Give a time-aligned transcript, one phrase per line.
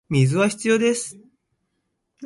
[0.09, 1.19] 水は必要です